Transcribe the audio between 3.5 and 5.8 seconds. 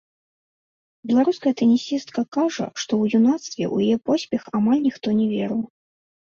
ў яе поспех амаль ніхто не верыў.